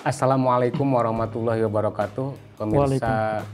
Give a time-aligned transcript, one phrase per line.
[0.00, 3.44] Assalamualaikum warahmatullahi wabarakatuh, pemirsa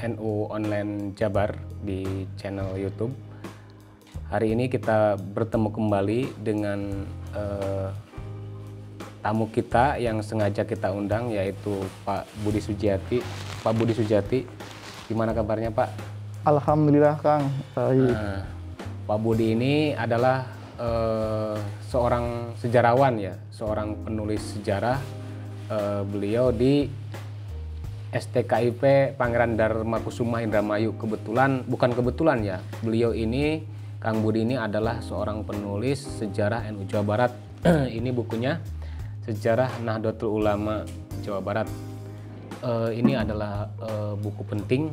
[0.00, 3.12] NU Online Jabar di channel YouTube.
[4.32, 7.04] Hari ini kita bertemu kembali dengan
[7.36, 7.92] eh,
[9.20, 13.20] tamu kita yang sengaja kita undang yaitu Pak Budi Sujiati.
[13.60, 14.40] Pak Budi Sujati,
[15.04, 15.92] gimana kabarnya Pak?
[16.48, 17.44] Alhamdulillah Kang,
[17.76, 18.08] baik.
[18.08, 18.40] Nah,
[19.04, 20.48] Pak Budi ini adalah
[20.80, 21.60] eh,
[21.92, 25.23] seorang sejarawan ya, seorang penulis sejarah.
[25.74, 26.86] Eh, beliau di
[28.14, 30.94] STKIP Pangeran Dharma Kusuma Indramayu.
[30.94, 33.66] Kebetulan, bukan kebetulan ya, beliau ini
[33.98, 37.32] Kang Budi ini adalah seorang penulis sejarah NU Jawa Barat.
[37.98, 38.60] ini bukunya
[39.24, 40.84] Sejarah Nahdlatul Ulama
[41.24, 41.66] Jawa Barat.
[42.62, 44.92] Eh, ini adalah eh, buku penting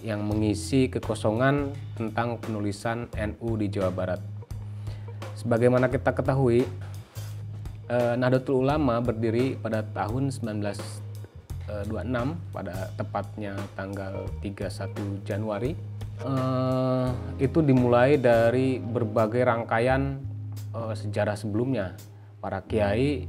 [0.00, 4.22] yang mengisi kekosongan tentang penulisan NU di Jawa Barat.
[5.36, 6.64] Sebagaimana kita ketahui,
[7.88, 11.68] eh, Nahdlatul Ulama berdiri pada tahun 1926
[12.48, 15.72] pada tepatnya tanggal 31 Januari.
[16.18, 17.06] Eh,
[17.38, 20.18] itu dimulai dari berbagai rangkaian
[20.74, 21.94] eh, sejarah sebelumnya.
[22.38, 23.26] Para kiai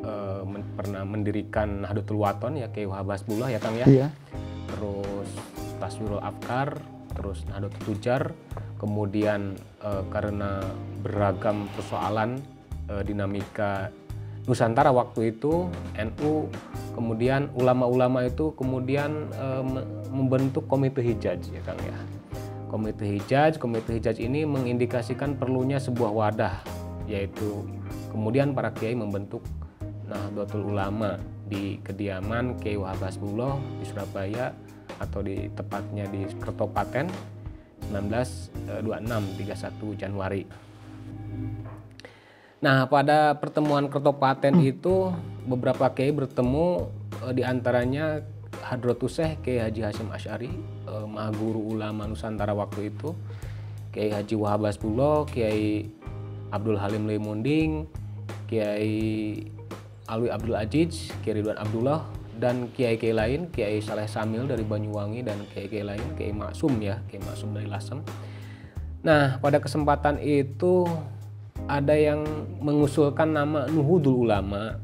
[0.00, 4.08] eh, men- pernah mendirikan Nahdlatul Waton ya Kiai Wahab Hasbullah ya Kang ya Iya.
[4.68, 5.28] terus
[5.78, 6.80] Taswirul Afkar,
[7.12, 8.22] terus Nahdlatul Tujar,
[8.76, 10.64] kemudian eh, karena
[11.00, 12.40] beragam persoalan
[12.88, 13.92] eh, dinamika
[14.48, 16.48] Nusantara waktu itu NU
[16.96, 21.96] kemudian ulama-ulama itu kemudian eh, me- membentuk komite hijaj ya Kang ya.
[22.68, 26.56] Komite hijaj, komite hijaj ini mengindikasikan perlunya sebuah wadah
[27.08, 27.64] yaitu
[28.12, 29.40] kemudian para kiai membentuk
[30.08, 34.52] Nahdlatul Ulama di kediaman Kiai Wahab Hasbullah di Surabaya
[35.00, 37.08] atau di tepatnya di Kertopaten
[37.92, 40.42] 1926 31 Januari.
[42.58, 45.14] Nah, pada pertemuan Kertopaten itu
[45.46, 46.90] beberapa kiai bertemu
[47.22, 48.26] eh, di antaranya
[48.66, 50.50] Hadratus Syekh Kiai Haji Hasyim Asy'ari,
[50.90, 53.14] eh, Maha Guru Ulama Nusantara waktu itu,
[53.94, 55.86] Kiai Haji Wahab Hasbullah, Kiai
[56.50, 57.86] Abdul Halim Leimunding,
[58.50, 59.38] Kiai
[60.10, 65.42] Alwi Abdul Aziz, Kiai Ridwan Abdullah, dan kiai-kiai lain, Kiai Saleh Samil dari Banyuwangi dan
[65.52, 68.00] kiai-kiai lain, Kiai Maksum ya, Kiai Maksum dari Lasem.
[69.02, 70.86] Nah, pada kesempatan itu
[71.68, 72.24] ada yang
[72.64, 74.80] mengusulkan nama Nuhudul Ulama.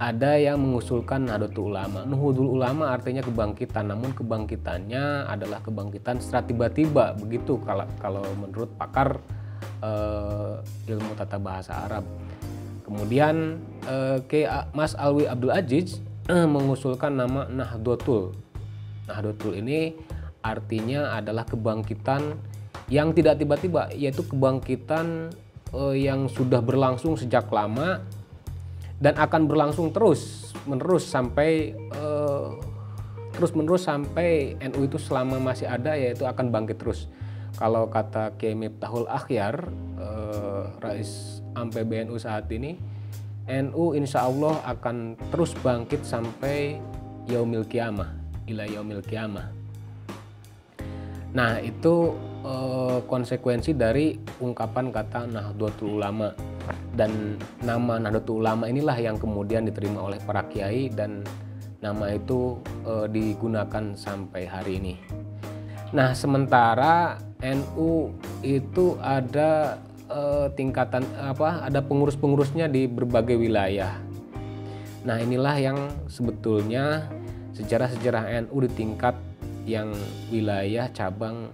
[0.00, 2.08] Ada yang mengusulkan Nahdlatul Ulama.
[2.08, 9.20] Nuhudul Ulama artinya kebangkitan, namun kebangkitannya adalah kebangkitan secara tiba-tiba begitu kalau kalau menurut pakar
[9.84, 10.56] eh,
[10.88, 12.08] ilmu tata bahasa Arab.
[12.88, 16.00] Kemudian eh, ke Mas Alwi Abdul Aziz
[16.32, 18.32] eh, mengusulkan nama Nahdlatul.
[19.04, 19.92] Nahdlatul ini
[20.40, 22.40] artinya adalah kebangkitan
[22.90, 25.30] yang tidak tiba-tiba, yaitu kebangkitan
[25.70, 28.02] eh, yang sudah berlangsung sejak lama
[29.00, 32.48] dan akan berlangsung terus menerus sampai eh,
[33.32, 37.06] terus menerus sampai NU itu selama masih ada yaitu akan bangkit terus.
[37.56, 42.74] Kalau kata Kiai Miftahul Akhyar, eh, Rais AM PBNU saat ini,
[43.46, 46.82] NU insya Allah akan terus bangkit sampai
[47.30, 48.10] yaumil kiamah,
[48.50, 49.50] ila yaumil kiamah.
[51.30, 52.14] Nah, itu
[52.44, 56.32] eh, konsekuensi dari ungkapan kata Nahdlatul Ulama
[56.94, 61.24] dan nama Nahdlatul Ulama inilah yang kemudian diterima oleh para kiai dan
[61.80, 64.94] nama itu eh, digunakan sampai hari ini.
[65.90, 68.14] Nah, sementara NU
[68.44, 71.66] itu ada eh, tingkatan apa?
[71.66, 73.96] Ada pengurus-pengurusnya di berbagai wilayah.
[75.00, 75.78] Nah, inilah yang
[76.12, 77.08] sebetulnya
[77.56, 79.16] sejarah-sejarah NU di tingkat
[79.64, 79.92] yang
[80.28, 81.52] wilayah, cabang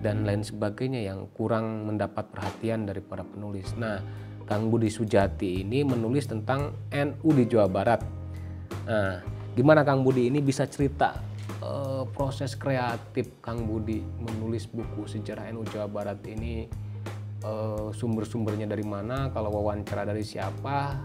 [0.00, 3.76] dan lain sebagainya yang kurang mendapat perhatian dari para penulis.
[3.76, 4.00] Nah,
[4.48, 8.00] Kang Budi Sujati ini menulis tentang NU di Jawa Barat.
[8.88, 9.22] Nah,
[9.54, 11.20] gimana Kang Budi ini bisa cerita
[11.62, 16.66] eh, proses kreatif Kang Budi menulis buku sejarah NU Jawa Barat ini
[17.44, 20.96] eh, sumber-sumbernya dari mana, kalau wawancara dari siapa,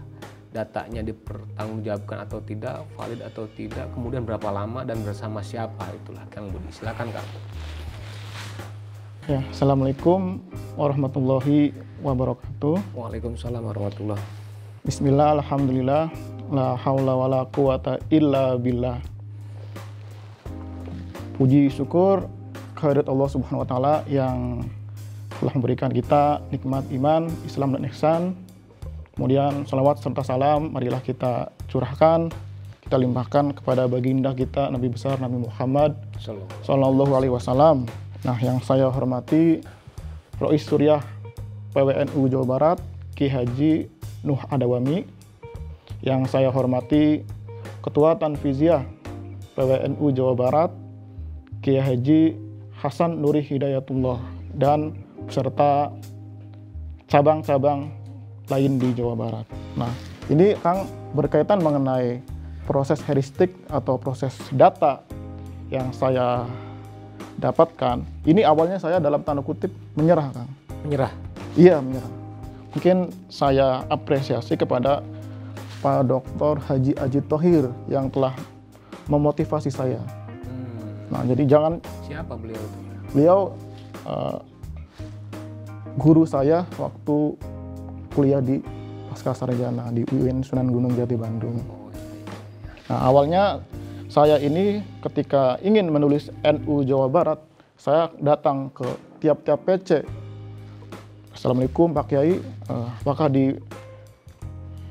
[0.50, 6.48] datanya dipertanggungjawabkan atau tidak, valid atau tidak, kemudian berapa lama dan bersama siapa itulah Kang
[6.48, 6.72] Budi.
[6.72, 7.28] Silakan Kang.
[9.26, 10.38] Ya, Assalamualaikum
[10.78, 12.78] warahmatullahi wabarakatuh.
[12.94, 14.14] Waalaikumsalam warahmatullah.
[14.86, 16.14] Bismillah, Alhamdulillah,
[16.54, 19.02] la haula wa la quwata illa billah.
[21.42, 22.30] Puji syukur
[22.78, 24.62] kehadirat Allah Subhanahu wa taala yang
[25.42, 28.22] telah memberikan kita nikmat iman, Islam dan ihsan.
[29.18, 32.30] Kemudian salawat serta salam marilah kita curahkan,
[32.86, 35.98] kita limpahkan kepada baginda kita Nabi besar Nabi Muhammad.
[36.62, 38.05] Sallallahu Alaihi Wasallam.
[38.24, 39.60] Nah, yang saya hormati
[40.40, 41.04] Rois Suryah
[41.76, 42.78] PWNU Jawa Barat,
[43.12, 43.88] Ki Haji
[44.24, 45.04] Nuh Adawami,
[46.00, 47.24] yang saya hormati
[47.84, 48.84] Ketua Tanfiziah
[49.56, 50.70] PWNU Jawa Barat,
[51.64, 52.36] Kiai Haji
[52.76, 54.20] Hasan Nuri Hidayatullah,
[54.52, 54.92] dan
[55.24, 55.90] beserta
[57.08, 57.90] cabang-cabang
[58.46, 59.46] lain di Jawa Barat.
[59.74, 59.90] Nah,
[60.28, 60.86] ini Kang
[61.16, 62.20] berkaitan mengenai
[62.66, 65.02] proses heuristik atau proses data
[65.70, 66.46] yang saya
[67.36, 68.02] dapatkan.
[68.24, 70.50] Ini awalnya saya dalam tanda kutip menyerah, Kang.
[70.84, 71.12] Menyerah.
[71.56, 72.12] Iya, menyerah.
[72.76, 75.00] Mungkin saya apresiasi kepada
[75.80, 76.60] Pak Dr.
[76.60, 78.36] Haji Aji Tohir yang telah
[79.08, 80.00] memotivasi saya.
[80.00, 81.12] Hmm.
[81.12, 81.72] Nah, jadi jangan
[82.04, 82.78] Siapa beliau itu?
[83.14, 83.38] beliau
[84.04, 84.40] uh,
[85.96, 87.38] guru saya waktu
[88.12, 88.60] kuliah di
[89.08, 91.56] Pasca Sarjana di UIN Sunan Gunung Jati Bandung.
[91.64, 92.34] Oh, iya, iya.
[92.92, 93.42] Nah, awalnya
[94.16, 97.36] saya ini ketika ingin menulis NU Jawa Barat,
[97.76, 98.88] saya datang ke
[99.20, 100.08] tiap-tiap PC.
[101.36, 103.52] Assalamualaikum Pak Kiai, Eh, apakah di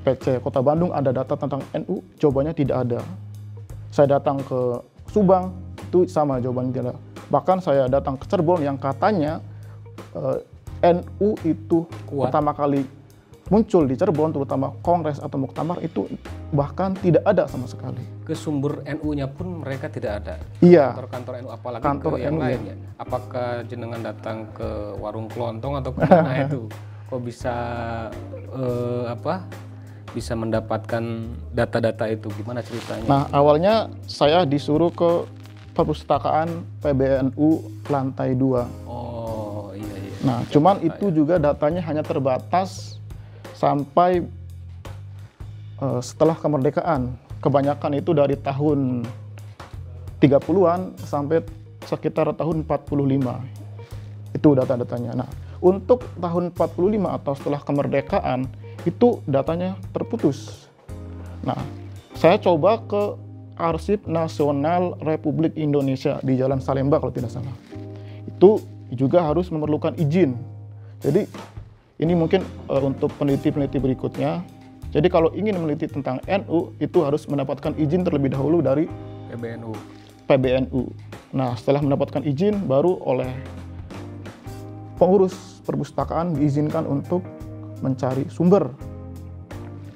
[0.06, 2.06] PC Kota Bandung ada data tentang NU?
[2.22, 3.02] Jawabannya tidak ada.
[3.90, 4.78] Saya datang ke
[5.10, 5.58] Subang,
[5.90, 6.96] itu sama jawabannya tidak ada.
[7.34, 9.42] Bahkan saya datang ke Cirebon yang katanya
[10.14, 10.38] eh,
[11.02, 12.30] NU itu Kuat.
[12.30, 12.86] pertama kali
[13.54, 16.10] muncul di Cirebon, terutama Kongres atau Muktamar itu
[16.50, 18.02] bahkan tidak ada sama sekali.
[18.26, 20.36] Ke sumber NU-nya pun mereka tidak ada.
[20.66, 22.46] Iya, Kantor-kantor NU apalagi Kantor ke yang NU, ya.
[22.50, 22.76] lainnya.
[22.98, 26.66] Apakah jenengan datang ke warung kelontong atau ke mana itu?
[27.06, 27.56] Kok bisa
[28.34, 29.46] eh, apa?
[30.18, 31.04] Bisa mendapatkan
[31.54, 32.32] data-data itu?
[32.34, 33.06] Gimana ceritanya?
[33.06, 35.28] Nah, awalnya saya disuruh ke
[35.76, 37.50] perpustakaan PBNU
[37.92, 38.90] lantai 2.
[38.90, 40.14] Oh iya iya.
[40.24, 42.96] Nah, cuman itu juga datanya hanya terbatas
[43.56, 44.28] sampai
[45.80, 47.16] eh, setelah kemerdekaan.
[47.40, 49.06] Kebanyakan itu dari tahun
[50.18, 51.46] 30-an sampai
[51.86, 54.34] sekitar tahun 45.
[54.34, 55.12] Itu data-datanya.
[55.14, 55.30] Nah,
[55.62, 58.50] untuk tahun 45 atau setelah kemerdekaan
[58.84, 60.68] itu datanya terputus.
[61.46, 61.58] Nah,
[62.18, 63.18] saya coba ke
[63.56, 67.56] Arsip Nasional Republik Indonesia di Jalan Salemba kalau tidak salah.
[68.28, 68.60] Itu
[68.92, 70.36] juga harus memerlukan izin.
[71.00, 71.30] Jadi
[72.00, 74.44] ini mungkin eh, untuk peneliti-peneliti berikutnya.
[74.96, 78.88] Jadi kalau ingin meneliti tentang NU itu harus mendapatkan izin terlebih dahulu dari
[79.32, 79.76] PBNU.
[80.26, 80.82] PBNU.
[81.36, 83.28] Nah, setelah mendapatkan izin baru oleh
[84.96, 87.20] pengurus perpustakaan diizinkan untuk
[87.84, 88.72] mencari sumber.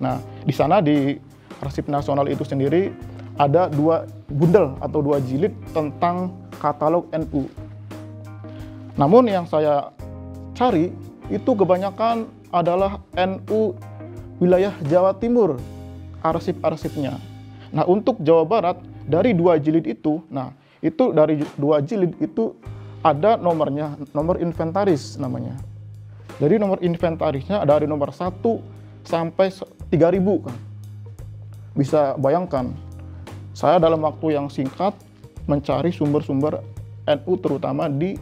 [0.03, 1.15] Nah, di sana di
[1.63, 2.91] Arsip Nasional itu sendiri
[3.39, 7.47] ada dua bundel atau dua jilid tentang katalog NU.
[8.99, 9.95] Namun yang saya
[10.51, 10.91] cari
[11.29, 13.77] itu kebanyakan adalah NU
[14.41, 15.61] wilayah Jawa Timur,
[16.25, 17.21] arsip-arsipnya.
[17.69, 20.49] Nah, untuk Jawa Barat dari dua jilid itu, nah
[20.81, 22.57] itu dari dua jilid itu
[23.05, 25.55] ada nomornya, nomor inventaris namanya.
[26.39, 28.63] Jadi nomor inventarisnya dari nomor 1
[29.03, 30.55] sampai se- 3000 kan.
[31.75, 32.71] Bisa bayangkan,
[33.51, 34.95] saya dalam waktu yang singkat
[35.51, 36.63] mencari sumber-sumber
[37.03, 38.15] NU terutama di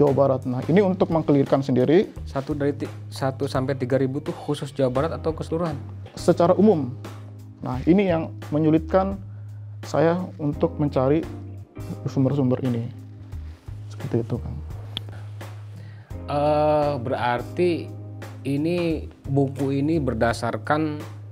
[0.00, 0.48] Jawa Barat.
[0.48, 2.72] Nah, ini untuk mengkelirkan sendiri Satu dari
[3.12, 5.76] satu sampai tiga ribu tuh khusus Jawa Barat atau keseluruhan?
[6.16, 6.90] secara umum.
[7.60, 9.20] Nah, ini yang menyulitkan
[9.84, 11.20] saya untuk mencari
[12.08, 12.88] sumber-sumber ini.
[13.92, 14.56] Seperti itu, Kang.
[16.30, 17.90] Eh berarti
[18.46, 20.82] ini buku ini berdasarkan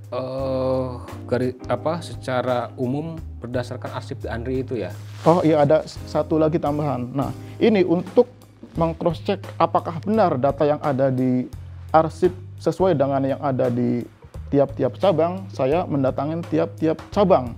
[0.09, 0.89] eh
[1.29, 4.91] gari, apa secara umum berdasarkan arsip Andri itu ya.
[5.23, 7.15] Oh iya ada satu lagi tambahan.
[7.15, 7.31] Nah
[7.63, 8.38] ini untuk
[8.79, 11.51] mengcross check apakah benar data yang ada di
[11.91, 12.31] arsip
[12.63, 14.07] sesuai dengan yang ada di
[14.47, 17.53] tiap-tiap cabang, saya mendatangin tiap-tiap cabang.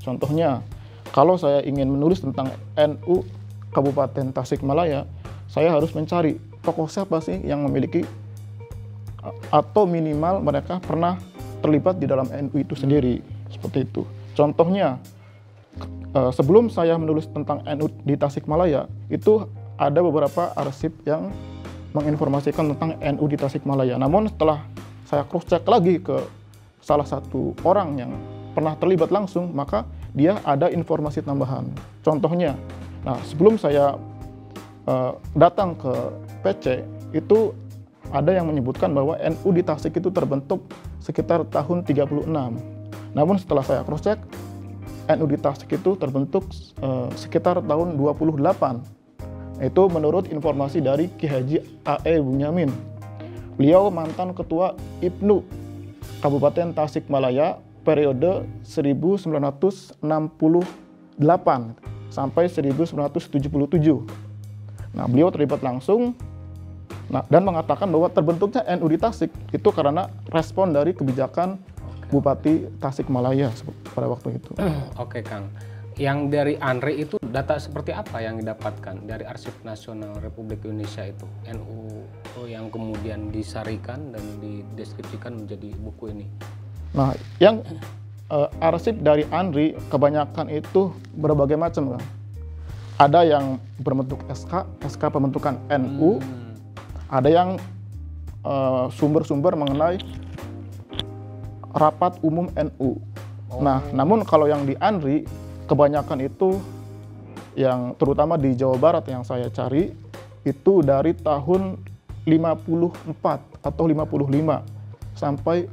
[0.00, 0.64] Contohnya,
[1.12, 3.22] kalau saya ingin menulis tentang NU
[3.70, 5.04] Kabupaten Tasikmalaya,
[5.46, 8.02] saya harus mencari tokoh siapa sih yang memiliki
[9.20, 11.20] a- atau minimal mereka pernah
[11.60, 13.20] terlibat di dalam NU itu sendiri.
[13.52, 14.02] Seperti itu.
[14.34, 14.98] Contohnya,
[16.14, 21.34] Eh, sebelum saya menulis tentang NU di Tasikmalaya, itu ada beberapa arsip yang
[21.94, 23.94] menginformasikan tentang NU di Tasikmalaya.
[23.98, 24.66] Namun setelah
[25.06, 26.26] saya cross check lagi ke
[26.82, 28.12] salah satu orang yang
[28.52, 31.66] pernah terlibat langsung, maka dia ada informasi tambahan.
[32.02, 32.54] Contohnya,
[33.02, 33.98] nah sebelum saya
[34.86, 35.92] eh, datang ke
[36.42, 37.54] PC itu
[38.14, 40.66] ada yang menyebutkan bahwa NU di Tasik itu terbentuk
[41.02, 42.30] sekitar tahun 36.
[43.14, 44.18] Namun setelah saya cross check
[45.10, 46.46] NU di Tasik itu terbentuk
[46.78, 48.93] eh, sekitar tahun 28.
[49.64, 52.68] Itu menurut informasi dari Ki Haji AE Bunyamin.
[53.56, 55.40] Beliau mantan ketua IPNU
[56.20, 60.04] Kabupaten Tasikmalaya periode 1968
[62.08, 63.44] sampai 1977.
[64.94, 66.14] Nah, beliau terlibat langsung
[67.10, 71.58] nah, dan mengatakan bahwa terbentuknya NU di Tasik itu karena respon dari kebijakan
[72.08, 73.50] Bupati Tasikmalaya
[73.90, 74.54] pada waktu itu.
[75.02, 75.50] Oke Kang,
[75.94, 81.26] yang dari Andre itu data seperti apa yang didapatkan dari Arsip Nasional Republik Indonesia itu
[81.54, 82.02] NU
[82.50, 86.26] yang kemudian disarikan dan dideskripsikan menjadi buku ini?
[86.98, 87.62] Nah, yang
[88.30, 92.02] uh, arsip dari Andri kebanyakan itu berbagai macam kan.
[92.94, 96.22] Ada yang berbentuk SK, SK pembentukan NU.
[96.22, 96.54] Hmm.
[97.10, 97.48] Ada yang
[98.42, 99.98] eh, sumber-sumber uh, mengenai
[101.74, 103.02] rapat umum NU.
[103.50, 103.58] Oh.
[103.58, 105.26] Nah, namun kalau yang di Andri
[105.64, 106.60] kebanyakan itu
[107.54, 109.94] yang terutama di Jawa Barat yang saya cari
[110.44, 111.78] itu dari tahun
[112.26, 115.70] 54 atau 55 sampai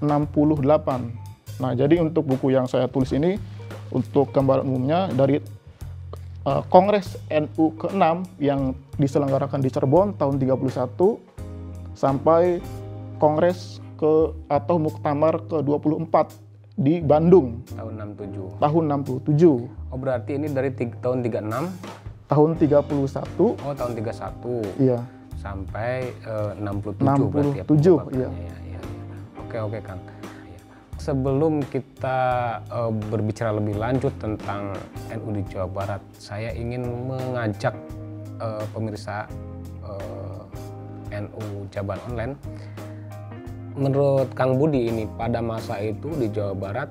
[0.00, 1.24] 68
[1.62, 3.38] Nah, jadi untuk buku yang saya tulis ini
[3.94, 5.38] untuk gambar umumnya dari
[6.46, 10.58] uh, Kongres NU ke-6 yang diselenggarakan di Cirebon tahun 31
[11.94, 12.58] sampai
[13.22, 16.42] Kongres ke atau Muktamar ke-24
[16.74, 18.58] di Bandung tahun 67.
[18.58, 19.94] Tahun 67.
[19.94, 21.70] Oh, berarti ini dari tahun 36
[22.26, 23.62] tahun 31.
[23.62, 24.82] Oh, tahun 31.
[24.82, 24.98] Iya.
[25.38, 27.64] Sampai uh, 67, 67 berarti ya.
[28.10, 28.28] Iya.
[28.28, 28.80] Ya, ya, ya.
[29.38, 30.00] Oke, oke, Kang
[31.04, 32.18] sebelum kita
[32.72, 34.72] uh, berbicara lebih lanjut tentang
[35.12, 37.76] NU di Jawa Barat, saya ingin mengajak
[38.40, 39.28] uh, pemirsa
[39.84, 40.48] uh,
[41.12, 42.32] eh, NU Jabar Online.
[43.74, 46.88] Menurut Kang Budi ini pada masa itu di Jawa Barat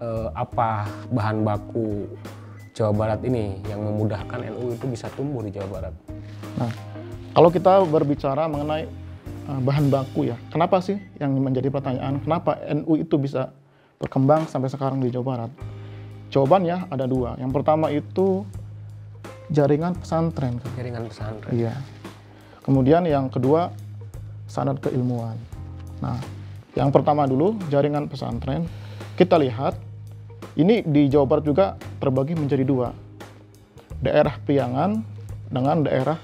[0.00, 2.08] uh, apa bahan baku
[2.72, 5.94] Jawa Barat ini yang memudahkan NU itu bisa tumbuh di Jawa Barat?
[6.56, 6.72] Nah,
[7.36, 9.04] kalau kita berbicara mengenai
[9.44, 10.40] Eh, bahan baku ya.
[10.48, 12.16] Kenapa sih yang menjadi pertanyaan?
[12.24, 13.52] Kenapa NU itu bisa
[14.00, 15.50] berkembang sampai sekarang di Jawa Barat?
[16.32, 17.36] Jawabannya ada dua.
[17.36, 18.48] Yang pertama itu
[19.52, 20.56] jaringan pesantren.
[20.80, 21.52] Jaringan pesantren.
[21.52, 21.76] Iya.
[22.64, 23.68] Kemudian yang kedua
[24.48, 25.36] sanad keilmuan.
[26.04, 26.20] Nah,
[26.76, 28.68] yang pertama dulu jaringan pesantren.
[29.16, 29.80] Kita lihat
[30.60, 32.92] ini di Jawa Barat juga terbagi menjadi dua.
[34.04, 35.00] Daerah Priangan
[35.48, 36.20] dengan daerah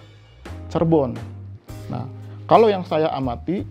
[0.69, 1.17] Cirebon.
[1.89, 2.05] Nah,
[2.45, 3.65] kalau yang saya amati,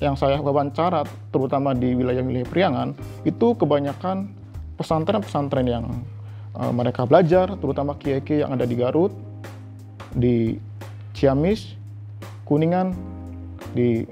[0.00, 2.88] yang saya wawancara, terutama di wilayah-wilayah Priangan,
[3.28, 4.32] itu kebanyakan
[4.80, 5.84] pesantren-pesantren yang
[6.56, 9.12] uh, mereka belajar, terutama kiai-kiai yang ada di Garut,
[10.16, 10.56] di
[11.12, 11.76] Ciamis,
[12.48, 12.96] Kuningan,
[13.76, 14.02] di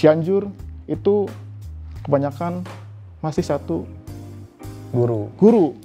[0.00, 0.48] Cianjur,
[0.88, 1.28] itu
[2.08, 2.64] kebanyakan
[3.20, 3.84] masih satu
[4.96, 5.28] guru.
[5.36, 5.76] Guru.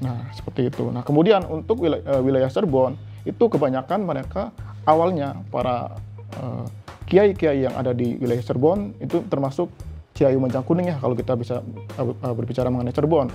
[0.00, 0.88] Nah, seperti itu.
[0.88, 2.96] Nah, kemudian untuk wilayah, uh, wilayah Cirebon,
[3.28, 4.48] itu kebanyakan mereka
[4.88, 6.00] awalnya para
[6.40, 6.64] uh,
[7.04, 9.68] kiai-kiai yang ada di wilayah Cirebon itu termasuk
[10.16, 11.60] Ciayu Manjang Kuning ya kalau kita bisa
[12.00, 13.28] uh, berbicara mengenai Cirebon.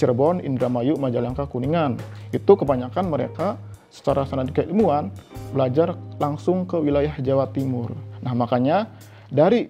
[0.00, 2.00] Cirebon, Indramayu, Majalengka, Kuningan.
[2.32, 3.60] Itu kebanyakan mereka
[3.92, 5.12] secara sanad keilmuan
[5.52, 7.92] belajar langsung ke wilayah Jawa Timur.
[8.20, 8.88] Nah, makanya
[9.32, 9.68] dari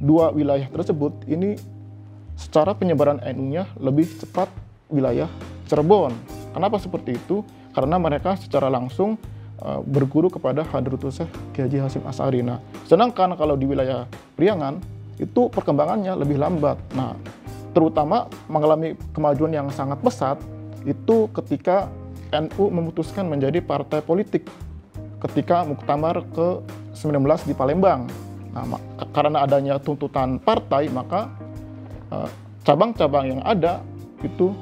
[0.00, 1.56] dua wilayah tersebut ini
[2.40, 4.48] secara penyebaran NU-nya lebih cepat
[4.88, 5.28] wilayah
[5.68, 6.16] Cirebon.
[6.56, 7.44] Kenapa seperti itu?
[7.70, 9.20] Karena mereka secara langsung
[9.62, 11.30] uh, berguru kepada Hadratus Syekh
[11.68, 12.40] Haji Hasim Asari.
[12.42, 14.80] Nah, sedangkan kalau di wilayah Priangan
[15.20, 16.80] itu perkembangannya lebih lambat.
[16.96, 17.14] Nah,
[17.76, 20.40] terutama mengalami kemajuan yang sangat pesat
[20.88, 21.92] itu ketika
[22.32, 24.48] NU memutuskan menjadi partai politik
[25.20, 26.24] ketika Muktamar
[27.00, 28.04] ke-19 di Palembang.
[28.52, 28.76] Nah,
[29.16, 31.32] karena adanya tuntutan partai, maka
[32.12, 32.28] eh,
[32.68, 33.80] cabang-cabang uh, yang ada
[34.20, 34.52] itu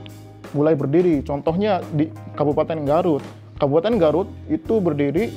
[0.54, 1.18] mulai berdiri.
[1.26, 2.06] Contohnya di
[2.38, 3.24] Kabupaten Garut.
[3.58, 5.34] Kabupaten Garut itu berdiri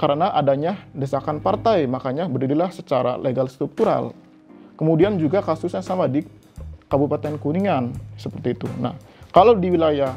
[0.00, 4.16] karena adanya desakan partai, makanya berdirilah secara legal struktural.
[4.80, 6.24] Kemudian juga kasusnya sama di
[6.88, 8.66] Kabupaten Kuningan, seperti itu.
[8.80, 8.96] Nah,
[9.28, 10.16] kalau di wilayah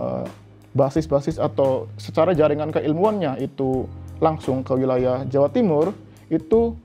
[0.00, 0.26] eh,
[0.72, 3.84] basis-basis uh, atau secara jaringan keilmuannya itu
[4.20, 5.96] langsung ke wilayah Jawa Timur,
[6.30, 6.76] itu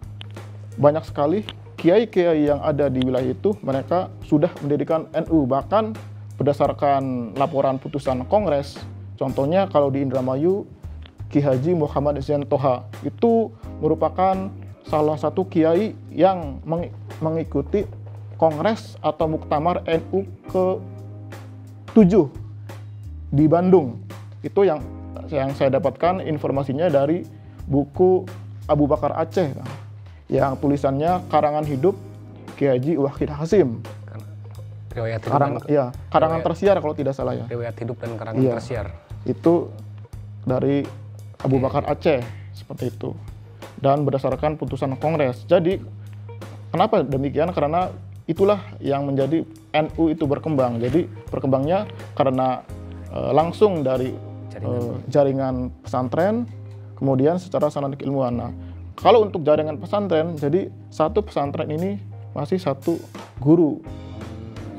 [0.80, 1.44] banyak sekali
[1.78, 5.94] kiai-kiai yang ada di wilayah itu, mereka sudah mendirikan NU, bahkan
[6.40, 8.80] berdasarkan laporan putusan Kongres
[9.16, 10.68] Contohnya kalau di Indramayu,
[11.32, 14.52] Ki Haji Muhammad Zain Toha itu merupakan
[14.86, 16.62] salah satu kiai yang
[17.24, 17.88] mengikuti
[18.36, 20.66] kongres atau muktamar NU ke
[21.96, 22.28] 7
[23.32, 24.04] di Bandung.
[24.44, 24.84] Itu yang
[25.32, 27.26] yang saya dapatkan informasinya dari
[27.66, 28.26] buku
[28.66, 29.54] Abu Bakar Aceh
[30.30, 31.98] yang tulisannya Karangan Hidup
[32.58, 33.84] Ki Haji Wahid Hasim.
[34.96, 37.46] Riwayat hidup Karang, dan, ya, karangan riwayat, tersiar kalau tidak salah ya.
[37.52, 38.54] Riwayat hidup dan karangan ya.
[38.56, 38.96] tersiar
[39.28, 39.68] itu
[40.48, 40.88] dari
[41.44, 42.24] Abu Bakar Aceh
[42.56, 43.12] seperti itu
[43.82, 45.44] dan berdasarkan putusan Kongres.
[45.50, 45.84] Jadi
[46.72, 47.52] kenapa demikian?
[47.52, 47.92] Karena
[48.26, 49.44] itulah yang menjadi
[49.76, 50.80] NU itu berkembang.
[50.80, 52.64] Jadi berkembangnya karena
[53.12, 54.16] e, langsung dari
[54.56, 54.80] jaringan.
[54.80, 56.36] E, jaringan pesantren,
[56.96, 58.34] kemudian secara sanad keilmuan.
[58.34, 58.52] Nah,
[58.96, 62.00] kalau untuk jaringan pesantren, jadi satu pesantren ini
[62.32, 62.96] masih satu
[63.44, 63.84] guru.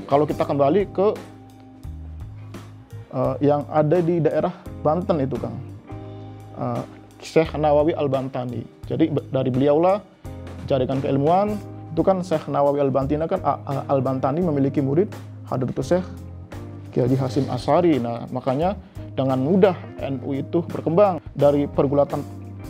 [0.09, 1.09] Kalau kita kembali ke
[3.13, 5.57] uh, yang ada di daerah Banten itu Kang,
[6.57, 6.83] uh,
[7.21, 8.63] Syekh Nawawi Al-Bantani.
[8.87, 9.99] Jadi dari beliaulah
[10.71, 11.59] jaringan keilmuan
[11.91, 13.41] itu kan Syekh Nawawi Al-Bantani kan
[13.89, 15.11] Al-Bantani memiliki murid
[15.49, 16.07] Hadratus Syekh
[16.95, 17.99] Kiai Hasim Asari.
[17.99, 18.79] Nah, makanya
[19.17, 19.75] dengan mudah
[20.13, 22.21] NU itu berkembang dari pergulatan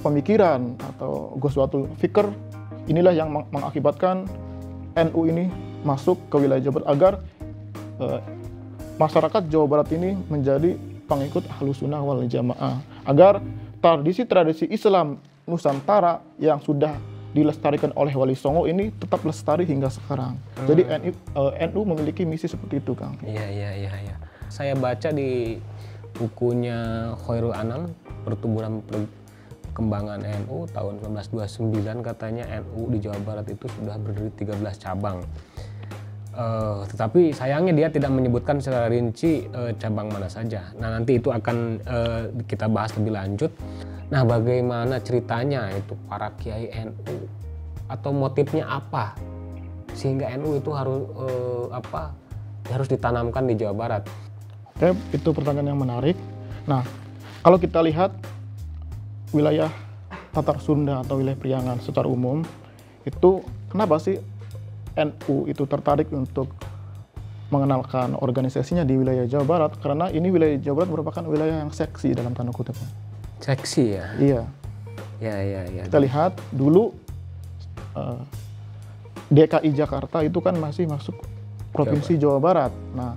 [0.01, 2.31] pemikiran atau goswatul fikr
[2.87, 4.31] inilah yang mengakibatkan
[4.95, 5.51] NU ini
[5.83, 7.13] masuk ke wilayah Jawa Barat agar
[7.99, 8.21] uh,
[8.97, 10.79] masyarakat Jawa Barat ini menjadi
[11.11, 13.43] pengikut Ahlus Sunnah wal Jamaah agar
[13.83, 16.95] tradisi-tradisi Islam Nusantara yang sudah
[17.31, 20.41] dilestarikan oleh Wali Songo ini tetap lestari hingga sekarang.
[20.57, 20.67] Hmm.
[20.67, 23.21] Jadi NU, uh, eh, NU memiliki misi seperti itu, Kang.
[23.21, 24.17] Iya, iya, iya, iya.
[24.49, 25.61] Saya baca di
[26.17, 27.93] bukunya Khairul Anam,
[28.25, 28.83] Pertumbuhan
[29.77, 35.21] Perkembangan NU tahun 1929 katanya NU di Jawa Barat itu sudah berdiri 13 cabang.
[36.37, 40.69] Uh, tetapi sayangnya dia tidak menyebutkan secara rinci uh, cabang mana saja.
[40.77, 43.53] Nah nanti itu akan uh, kita bahas lebih lanjut.
[44.13, 47.29] Nah bagaimana ceritanya itu para kiai NU
[47.89, 49.13] atau motifnya apa
[49.97, 52.13] sehingga NU itu harus uh, apa
[52.69, 54.05] harus ditanamkan di Jawa Barat?
[54.77, 56.21] Oke, itu pertanyaan yang menarik.
[56.69, 56.85] Nah
[57.41, 58.13] kalau kita lihat
[59.33, 59.73] wilayah
[60.37, 62.45] Tatar Sunda atau wilayah Priangan secara umum
[63.09, 63.41] itu
[63.73, 64.21] kenapa sih
[64.93, 66.53] NU itu tertarik untuk
[67.49, 72.13] mengenalkan organisasinya di wilayah Jawa Barat karena ini wilayah Jawa Barat merupakan wilayah yang seksi
[72.13, 72.77] dalam tanda kutip.
[73.41, 74.07] Seksi ya?
[74.21, 74.43] Iya.
[75.17, 75.83] Ya, ya, ya.
[75.89, 76.93] Kita lihat dulu
[77.97, 78.21] uh,
[79.33, 81.17] eh, DKI Jakarta itu kan masih masuk
[81.73, 82.73] provinsi Jawa, Jawa Barat.
[82.93, 83.17] Nah,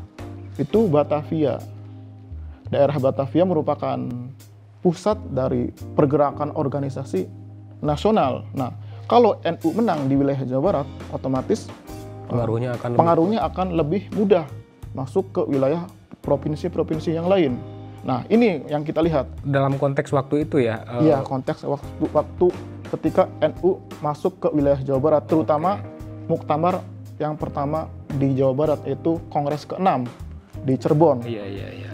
[0.59, 1.57] itu Batavia.
[2.69, 3.97] Daerah Batavia merupakan
[4.83, 7.25] pusat dari pergerakan organisasi
[7.81, 8.45] nasional.
[8.53, 8.75] Nah,
[9.09, 11.65] kalau NU menang di wilayah Jawa Barat, otomatis
[12.29, 13.51] pengaruhnya akan pengaruhnya lebih...
[13.55, 14.45] akan lebih mudah
[14.93, 15.87] masuk ke wilayah
[16.21, 17.57] provinsi-provinsi yang lain.
[18.05, 20.85] Nah, ini yang kita lihat dalam konteks waktu itu ya.
[20.99, 21.25] Eh, iya, uh...
[21.25, 22.47] konteks waktu waktu
[22.95, 26.29] ketika NU masuk ke wilayah Jawa Barat, terutama okay.
[26.29, 26.75] muktamar
[27.19, 30.07] yang pertama di Jawa Barat yaitu Kongres ke-6
[30.63, 31.23] di Cirebon.
[31.23, 31.91] Iya, iya, iya.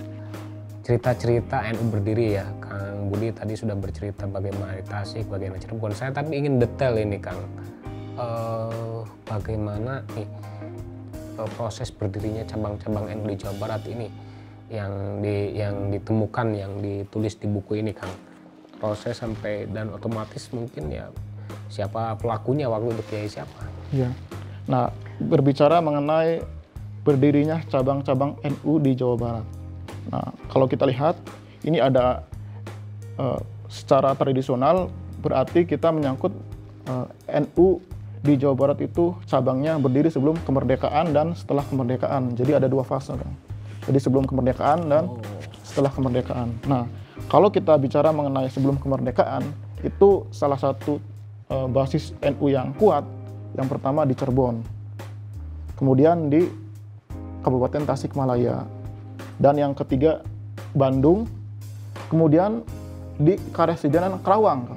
[0.86, 5.94] Cerita-cerita NU berdiri ya, Kang Budi tadi sudah bercerita bagaimana di Tasik, bagaimana Cirebon.
[5.94, 7.42] Saya tapi ingin detail ini Kang.
[8.16, 10.30] Uh, bagaimana nih
[11.36, 14.08] uh, proses berdirinya cabang-cabang NU di Jawa Barat ini
[14.72, 18.14] yang di yang ditemukan yang ditulis di buku ini Kang.
[18.80, 21.12] Proses sampai dan otomatis mungkin ya
[21.68, 23.62] siapa pelakunya waktu itu kiai siapa?
[23.92, 24.10] Iya.
[24.66, 24.90] Nah,
[25.22, 26.42] berbicara mengenai
[27.06, 29.46] berdirinya cabang-cabang NU di Jawa Barat.
[30.10, 31.14] Nah, kalau kita lihat
[31.62, 32.26] ini ada
[33.22, 33.38] uh,
[33.70, 34.90] secara tradisional
[35.22, 36.34] berarti kita menyangkut
[36.90, 37.78] uh, eh, NU
[38.26, 42.34] di Jawa Barat itu cabangnya berdiri sebelum kemerdekaan dan setelah kemerdekaan.
[42.34, 43.30] Jadi ada dua fase kan.
[43.86, 45.22] Jadi sebelum kemerdekaan dan oh.
[45.62, 46.50] setelah kemerdekaan.
[46.66, 46.90] Nah,
[47.30, 49.46] kalau kita bicara mengenai sebelum kemerdekaan
[49.86, 50.98] itu salah satu
[51.54, 53.06] uh, basis NU yang kuat
[53.54, 54.66] yang pertama di Cirebon.
[55.78, 56.65] Kemudian di
[57.46, 58.66] Kabupaten Tasikmalaya.
[59.38, 60.26] Dan yang ketiga
[60.74, 61.30] Bandung.
[62.10, 62.66] Kemudian
[63.22, 64.74] di Karesidenan Karawang.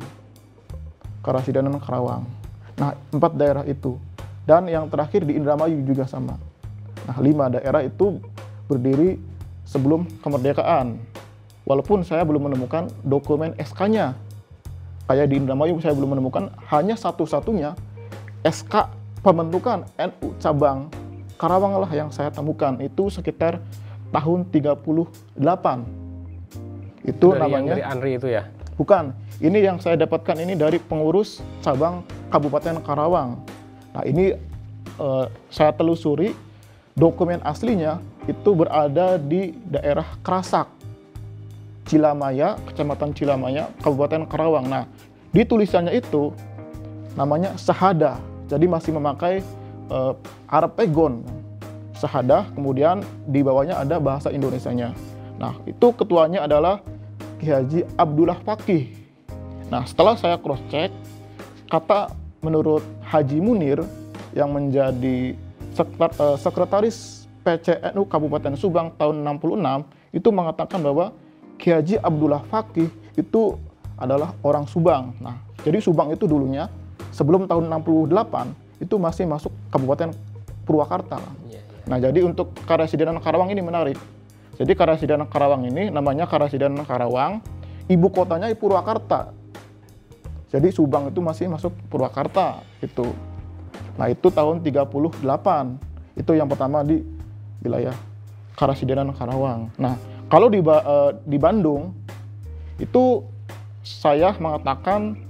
[1.24, 2.28] Karesidenan Karawang.
[2.76, 3.96] Nah, empat daerah itu.
[4.44, 6.36] Dan yang terakhir di Indramayu juga sama.
[7.08, 8.20] Nah, lima daerah itu
[8.68, 9.16] berdiri
[9.64, 11.00] sebelum kemerdekaan.
[11.64, 14.12] Walaupun saya belum menemukan dokumen SK-nya.
[15.08, 17.72] Kayak di Indramayu saya belum menemukan hanya satu-satunya
[18.44, 18.92] SK
[19.24, 20.88] pembentukan NU cabang
[21.38, 22.74] Karawang lah yang saya temukan.
[22.82, 23.62] Itu sekitar
[24.10, 25.38] tahun 38
[27.06, 28.44] itu dari namanya dari Andri itu ya?
[28.76, 29.14] Bukan.
[29.38, 33.38] Ini yang saya dapatkan ini dari pengurus cabang Kabupaten Karawang.
[33.94, 34.34] Nah, ini
[34.98, 36.34] uh, saya telusuri
[36.98, 40.66] dokumen aslinya itu berada di daerah Krasak.
[41.88, 44.66] Cilamaya, Kecamatan Cilamaya, Kabupaten Karawang.
[44.68, 44.84] Nah,
[45.32, 46.34] di tulisannya itu
[47.14, 48.20] namanya Sahada.
[48.50, 49.40] Jadi masih memakai
[49.90, 50.14] uh.
[51.98, 54.94] Sahada, kemudian di bawahnya ada bahasa Indonesianya.
[55.34, 56.78] Nah, itu ketuanya adalah
[57.42, 58.94] Ki Haji Abdullah Fakih.
[59.66, 60.94] Nah, setelah saya cross check,
[61.66, 63.82] kata menurut Haji Munir
[64.30, 71.10] yang menjadi eh, sekretaris PCNU Kabupaten Subang tahun 66 itu mengatakan bahwa
[71.58, 72.86] Ki Haji Abdullah Fakih
[73.18, 73.58] itu
[73.98, 75.18] adalah orang Subang.
[75.18, 76.70] Nah, jadi Subang itu dulunya
[77.10, 80.14] sebelum tahun 68 itu masih masuk Kabupaten
[80.62, 81.18] Purwakarta.
[81.50, 81.84] Iya, iya.
[81.88, 83.98] Nah, jadi untuk Karesidenan Karawang ini menarik
[84.58, 87.38] jadi Karasidenan Karawang ini namanya Karasidenan Karawang,
[87.86, 89.30] ibu kotanya di Purwakarta.
[90.50, 93.06] Jadi Subang itu masih masuk Purwakarta itu.
[93.94, 94.90] Nah, itu tahun 38.
[96.18, 97.06] Itu yang pertama di
[97.62, 97.94] wilayah
[98.58, 99.70] Karasidenan Karawang.
[99.78, 99.94] Nah,
[100.26, 101.94] kalau di eh, di Bandung
[102.82, 103.22] itu
[103.86, 105.22] saya mengatakan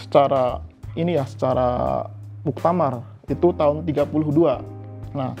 [0.00, 0.64] secara
[0.96, 2.08] ini ya, secara
[2.42, 5.14] muktamar itu tahun 32.
[5.14, 5.32] Nah,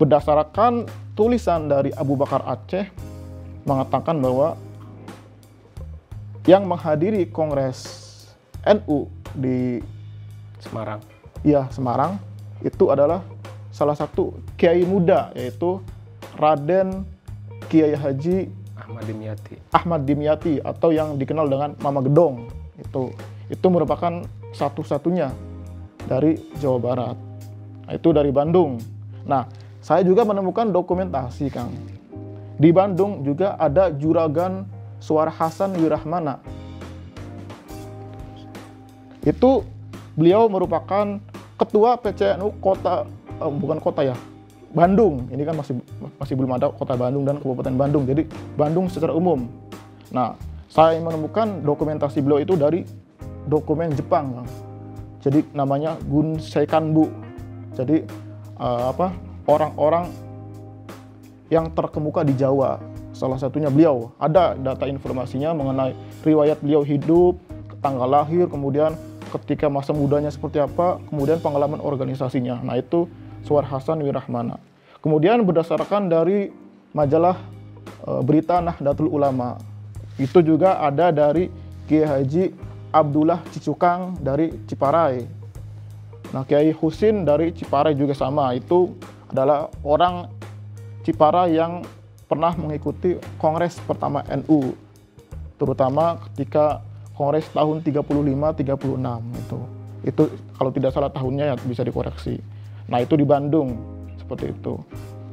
[0.00, 2.88] berdasarkan tulisan dari Abu Bakar Aceh
[3.68, 4.56] mengatakan bahwa
[6.48, 8.08] yang menghadiri Kongres
[8.64, 9.84] NU di
[10.60, 11.00] Semarang.
[11.40, 12.20] ya Semarang
[12.60, 13.24] itu adalah
[13.72, 15.80] salah satu kiai muda yaitu
[16.36, 17.04] Raden
[17.68, 19.54] Kiai Haji Ahmad Dimyati.
[19.72, 22.48] Ahmad Dimyati atau yang dikenal dengan Mama Gedong
[22.80, 23.12] itu
[23.52, 24.24] itu merupakan
[24.56, 25.30] satu-satunya
[26.10, 27.16] dari Jawa Barat.
[27.86, 28.82] Nah, itu dari Bandung.
[29.22, 29.46] Nah
[29.78, 31.70] saya juga menemukan dokumentasi Kang.
[32.58, 34.66] Di Bandung juga ada juragan
[35.00, 36.42] Suara Hasan Wirahmana.
[39.22, 39.64] Itu
[40.18, 41.22] beliau merupakan
[41.56, 43.06] ketua PCNU kota
[43.38, 44.16] eh, bukan kota ya
[44.74, 45.30] Bandung.
[45.30, 45.78] Ini kan masih
[46.18, 48.26] masih belum ada kota Bandung dan Kabupaten Bandung jadi
[48.58, 49.46] Bandung secara umum.
[50.10, 50.34] Nah
[50.66, 52.84] saya menemukan dokumentasi beliau itu dari
[53.48, 54.69] dokumen Jepang Kang.
[55.20, 57.30] Jadi namanya Gun Seikanbu
[57.74, 58.04] jadi
[58.60, 59.14] eh, apa
[59.48, 60.10] orang-orang
[61.50, 62.78] yang terkemuka di Jawa.
[63.10, 64.14] Salah satunya beliau.
[64.16, 67.36] Ada data informasinya mengenai riwayat beliau hidup
[67.82, 68.94] tanggal lahir kemudian
[69.34, 72.62] ketika masa mudanya seperti apa kemudian pengalaman organisasinya.
[72.62, 74.60] Nah itu Suar Hasan Wirahmana.
[75.00, 76.52] Kemudian berdasarkan dari
[76.92, 77.40] majalah
[78.06, 79.58] eh, berita Nahdlatul Ulama
[80.20, 81.48] itu juga ada dari
[81.88, 85.40] Kiai Haji Abdullah Cicukang dari Ciparai
[86.30, 88.54] Nah, Kiai Husin dari Ciparai juga sama.
[88.54, 88.94] Itu
[89.30, 90.30] adalah orang
[91.02, 91.82] Ciparai yang
[92.30, 94.78] pernah mengikuti kongres pertama NU.
[95.58, 96.86] Terutama ketika
[97.18, 99.58] kongres tahun 35 36 itu.
[100.06, 100.22] Itu
[100.54, 102.38] kalau tidak salah tahunnya ya bisa dikoreksi.
[102.86, 103.74] Nah, itu di Bandung
[104.22, 104.78] seperti itu.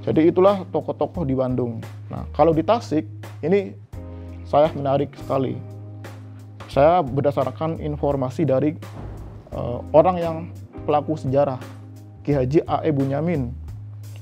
[0.02, 1.78] Jadi itulah tokoh-tokoh di Bandung.
[2.10, 3.06] Nah, kalau di Tasik
[3.46, 3.76] ini
[4.50, 5.77] saya menarik sekali.
[6.68, 8.76] Saya berdasarkan informasi dari
[9.52, 10.36] eh, orang yang
[10.88, 11.60] pelaku sejarah
[12.24, 12.92] Ki Haji A.E.
[12.92, 13.52] Bunyamin.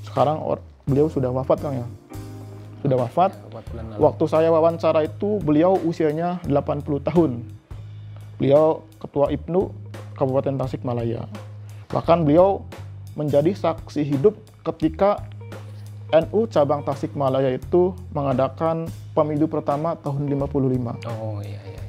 [0.05, 1.87] Sekarang or- beliau sudah wafat Kang ya.
[2.85, 3.33] Sudah wafat.
[3.97, 7.41] Waktu saya wawancara itu beliau usianya 80 tahun.
[8.37, 9.73] Beliau ketua IPNU
[10.13, 11.25] Kabupaten Tasikmalaya.
[11.89, 12.61] Bahkan beliau
[13.17, 15.25] menjadi saksi hidup ketika
[16.13, 18.85] NU cabang Tasikmalaya itu mengadakan
[19.17, 21.81] pemilu pertama tahun 55 Oh iya iya.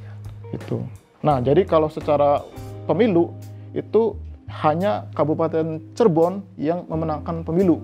[0.55, 0.83] Itu.
[1.25, 2.45] Nah, jadi kalau secara
[2.87, 3.35] pemilu
[3.75, 4.15] itu
[4.47, 7.83] hanya Kabupaten Cirebon yang memenangkan pemilu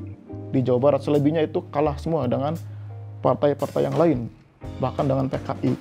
[0.55, 1.01] di Jawa Barat.
[1.03, 2.55] Selebihnya itu kalah semua dengan
[3.20, 4.18] partai-partai yang lain,
[4.79, 5.75] bahkan dengan PKI.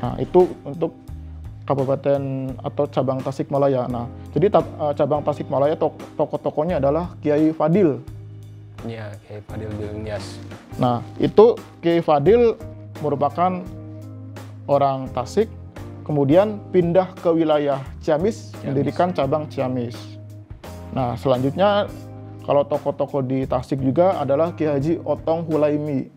[0.00, 0.94] Nah, itu untuk
[1.66, 3.86] Kabupaten atau cabang Tasikmalaya.
[3.86, 8.02] Nah, jadi eh, cabang Tasikmalaya tok- tokoh-tokohnya adalah Kiai Fadil.
[8.88, 10.40] Iya kayak Fadil Bilyas.
[10.80, 12.56] Nah, itu Kiai Fadil
[13.04, 13.60] merupakan
[14.66, 15.46] orang Tasik,
[16.10, 19.94] kemudian pindah ke wilayah Ciamis, mendirikan cabang Ciamis.
[20.90, 21.86] Nah, selanjutnya
[22.42, 26.10] kalau tokoh-tokoh di Tasik juga adalah Kiai Haji Otong Hulaimi.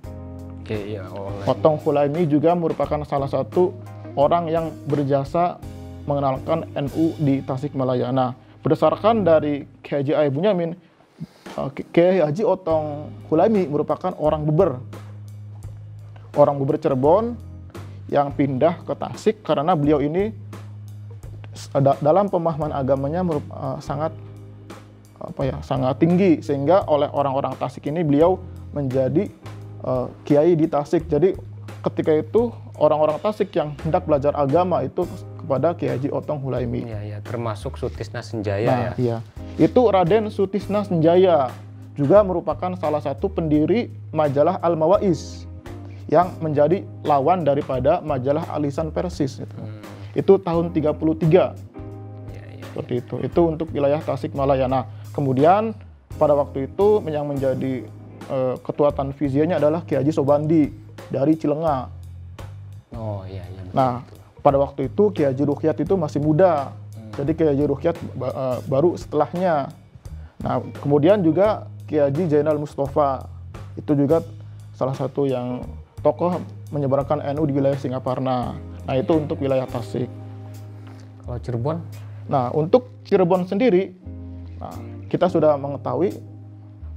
[0.65, 1.45] Oke oh lain.
[1.45, 3.69] Otong Hulaimi juga merupakan salah satu
[4.17, 5.61] orang yang berjasa
[6.09, 8.09] mengenalkan NU di Tasikmalaya.
[8.09, 8.33] Nah,
[8.65, 10.73] berdasarkan dari Kiai Haji Ayah Bunyamin,
[11.53, 14.81] eh, Kiai Haji Otong Hulaimi merupakan orang Beber.
[16.33, 17.52] Orang Beber Cirebon
[18.13, 20.29] yang pindah ke Tasik karena beliau ini
[22.01, 24.13] dalam pemahaman agamanya eh, sangat
[25.23, 28.37] apa ya sangat tinggi sehingga oleh orang-orang Tasik ini beliau
[28.77, 29.25] menjadi
[29.81, 31.09] eh, kiai di Tasik.
[31.09, 31.33] Jadi
[31.81, 35.09] ketika itu orang-orang Tasik yang hendak belajar agama itu
[35.43, 36.87] kepada Kiai Haji Otong Hulaimi.
[36.87, 38.91] Iya iya termasuk Sutisna Senjaya Nah, ya.
[38.95, 39.17] iya.
[39.59, 41.51] Itu Raden Sutisna Senjaya
[41.93, 45.45] juga merupakan salah satu pendiri majalah Al Mawais
[46.13, 49.57] yang menjadi lawan daripada majalah Alisan Persis itu.
[49.57, 49.81] Hmm,
[50.13, 50.93] Itu tahun 33
[51.33, 51.41] iya
[52.53, 52.63] iya.
[52.69, 53.15] seperti itu.
[53.25, 54.69] Itu untuk wilayah Tasikmalaya.
[54.69, 55.73] Nah, kemudian
[56.21, 57.89] pada waktu itu yang menjadi
[58.29, 60.69] eh, ketua tanfizianya adalah Kiai Haji Sobandi
[61.09, 61.89] dari Cilenga.
[62.93, 63.61] Oh iya iya.
[63.65, 63.73] betul.
[63.73, 64.05] Nah,
[64.45, 66.77] pada waktu itu Kiai Haji Rukyat itu masih muda.
[67.17, 69.73] Jadi Kiai Haji Rukyat eh, baru setelahnya.
[70.45, 73.25] Nah, kemudian juga Kiai Haji Zainal Mustafa
[73.73, 74.21] itu juga
[74.77, 75.65] salah satu yang
[76.03, 78.59] tokoh menyebarkan NU di wilayah Singaparna.
[78.83, 80.11] Nah, itu untuk wilayah Tasik.
[81.23, 81.79] Kalau Cirebon
[82.27, 83.91] Nah, untuk Cirebon sendiri,
[84.59, 84.75] nah,
[85.11, 86.15] kita sudah mengetahui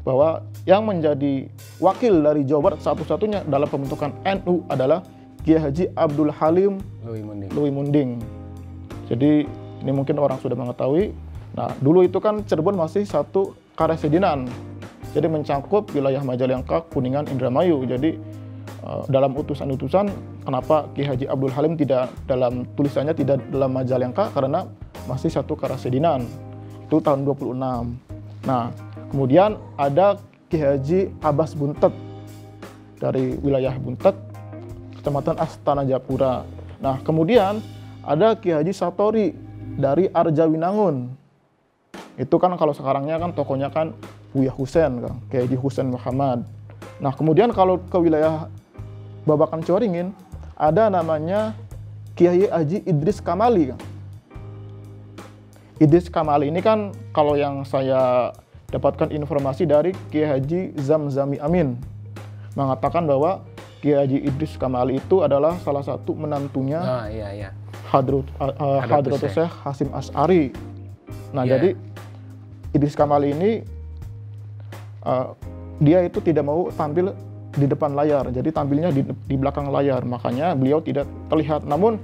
[0.07, 1.51] bahwa yang menjadi
[1.83, 5.03] wakil dari Jawa Barat satu-satunya dalam pembentukan NU adalah
[5.42, 7.51] Kiai Haji Abdul Halim Lui Munding.
[7.55, 8.11] Lui Munding.
[9.11, 9.47] Jadi
[9.83, 11.11] ini mungkin orang sudah mengetahui.
[11.59, 14.47] Nah, dulu itu kan Cirebon masih satu karesidenan.
[15.11, 17.83] Jadi mencangkup wilayah Majalengka, Kuningan, Indramayu.
[17.88, 18.19] Jadi
[19.11, 20.07] dalam utusan-utusan
[20.47, 24.67] kenapa Ki Haji Abdul Halim tidak dalam tulisannya tidak dalam Majalengka karena
[25.11, 26.23] masih satu karesidenan.
[26.87, 27.59] Itu tahun 26.
[28.47, 28.71] Nah,
[29.11, 31.91] kemudian ada Ki Haji Abbas Buntet
[33.03, 34.15] dari wilayah Buntet,
[35.03, 36.47] Kecamatan Astana Japura.
[36.79, 37.59] Nah, kemudian
[38.07, 39.35] ada Ki Haji Satori
[39.77, 41.27] dari Arjawinangun
[42.17, 43.93] itu kan kalau sekarangnya kan tokonya kan
[44.33, 46.49] Buya Husen kan, kayak di Husen Muhammad.
[47.01, 48.49] Nah kemudian kalau ke wilayah
[49.27, 50.15] Babakan Coringin
[50.55, 51.53] ada namanya
[52.15, 53.75] Kiai Haji Idris Kamali.
[55.77, 58.33] Idris Kamali ini kan kalau yang saya
[58.73, 61.77] dapatkan informasi dari Kiai Haji Zamzami Amin
[62.57, 63.45] mengatakan bahwa
[63.85, 67.49] Kiai Haji Idris Kamali itu adalah salah satu menantunya Ah, iya, iya.
[67.93, 70.51] Hadrut uh, Hadratus Syekh Hasim As'ari.
[71.37, 71.59] Nah, Iya.
[71.59, 71.69] jadi
[72.73, 73.61] Idris Kamal ini
[75.05, 75.37] uh,
[75.79, 77.12] dia itu tidak mau tampil
[77.57, 80.05] di depan layar, jadi tampilnya di, di belakang layar.
[80.05, 81.64] Makanya beliau tidak terlihat.
[81.64, 81.97] Namun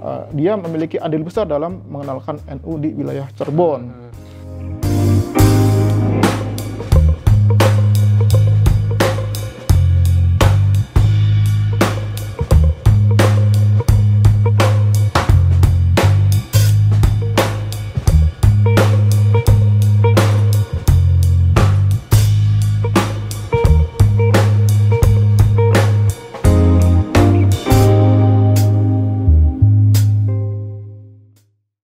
[0.00, 3.80] uh, dia memiliki andil besar dalam mengenalkan NU di wilayah Cirebon.
[3.90, 4.09] Hmm.